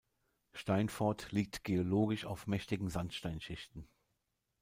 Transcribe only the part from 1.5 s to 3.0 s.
geologisch auf mächtigen